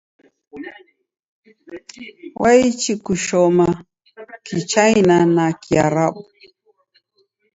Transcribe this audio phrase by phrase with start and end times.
[2.41, 3.67] W'aichi kushoma
[4.45, 6.23] kichina na Kiarabu.